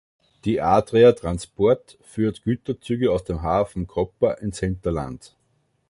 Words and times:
Die 0.45 0.59
Adria 0.59 1.11
Transport 1.11 1.99
führt 2.01 2.41
Güterzüge 2.43 3.11
aus 3.11 3.23
dem 3.23 3.43
Hafen 3.43 3.85
Koper 3.85 4.39
ins 4.39 4.59
Hinterland. 4.59 5.35